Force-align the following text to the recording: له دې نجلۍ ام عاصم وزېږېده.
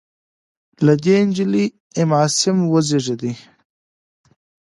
له 0.85 0.93
دې 1.03 1.15
نجلۍ 1.27 1.65
ام 1.99 2.09
عاصم 2.17 2.57
وزېږېده. 2.71 3.31